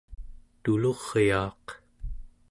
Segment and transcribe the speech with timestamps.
[0.63, 1.65] tuluryaaq